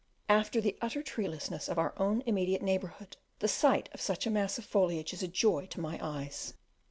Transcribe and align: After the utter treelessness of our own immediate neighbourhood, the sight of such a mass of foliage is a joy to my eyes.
After 0.29 0.59
the 0.59 0.75
utter 0.81 1.03
treelessness 1.03 1.69
of 1.69 1.77
our 1.77 1.93
own 1.95 2.23
immediate 2.25 2.63
neighbourhood, 2.63 3.17
the 3.37 3.47
sight 3.47 3.87
of 3.93 4.01
such 4.01 4.25
a 4.25 4.31
mass 4.31 4.57
of 4.57 4.65
foliage 4.65 5.13
is 5.13 5.21
a 5.21 5.27
joy 5.27 5.67
to 5.67 5.79
my 5.79 5.99
eyes. 6.03 6.55